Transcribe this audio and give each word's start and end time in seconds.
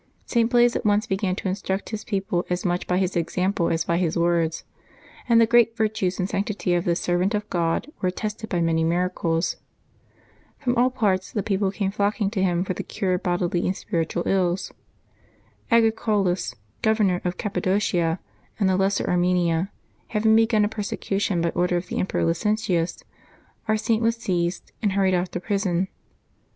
St. 0.25 0.49
Blase 0.49 0.75
at 0.75 0.83
once 0.83 1.05
began 1.05 1.35
to 1.35 1.47
instruct 1.47 1.91
his 1.91 2.03
people 2.03 2.43
as 2.49 2.65
much 2.65 2.87
by 2.87 2.97
his 2.97 3.15
example 3.15 3.69
as 3.69 3.83
by 3.85 3.97
his 3.99 4.17
words, 4.17 4.63
and 5.29 5.39
the 5.39 5.45
great 5.45 5.77
virtues 5.77 6.17
and 6.17 6.27
sanctity 6.27 6.73
of 6.73 6.85
this 6.85 6.99
servant 6.99 7.35
of 7.35 7.47
God 7.51 7.85
were 8.01 8.09
attested 8.09 8.49
by 8.49 8.61
many 8.61 8.83
mira 8.83 9.11
cles. 9.11 9.57
From 10.57 10.75
all 10.75 10.89
parts 10.89 11.35
tlie 11.35 11.45
people 11.45 11.69
came 11.71 11.91
flocking 11.91 12.31
to 12.31 12.41
him 12.41 12.63
for 12.63 12.73
the 12.73 12.81
cure 12.81 13.13
of 13.13 13.21
bodily 13.21 13.67
and 13.67 13.77
spiritual 13.77 14.23
ills. 14.27 14.71
Agricolaus, 15.71 16.55
Governor 16.81 17.21
of 17.23 17.37
Cappadocia 17.37 18.17
and 18.59 18.67
the 18.67 18.77
Lesser 18.77 19.05
Armenia, 19.05 19.69
having 20.07 20.35
begun 20.35 20.65
a 20.65 20.67
persecution 20.67 21.41
by 21.41 21.49
order 21.51 21.77
of 21.77 21.89
the 21.89 21.99
Emperor 21.99 22.25
Licinius, 22.25 23.03
our 23.67 23.77
Saint 23.77 24.01
was 24.01 24.15
seized 24.15 24.71
and 24.81 24.93
hurried 24.93 25.13
off 25.13 25.29
to 25.29 25.39
prison. 25.39 25.89